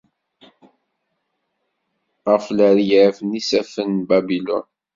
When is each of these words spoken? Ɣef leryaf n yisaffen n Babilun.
Ɣef 2.29 2.45
leryaf 2.57 3.17
n 3.21 3.29
yisaffen 3.37 3.89
n 4.01 4.05
Babilun. 4.09 4.65